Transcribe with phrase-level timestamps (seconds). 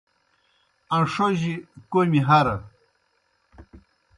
[0.93, 1.53] اݩݜوجیْ
[1.91, 2.55] کوْمی ہرہ۔